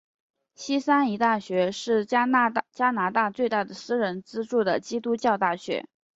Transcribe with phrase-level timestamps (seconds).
[0.55, 5.87] 西三一大学是加拿大最大的私人资助的基督教大学。